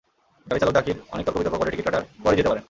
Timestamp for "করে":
1.57-1.71